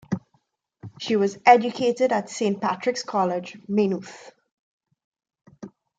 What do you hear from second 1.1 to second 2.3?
was educated at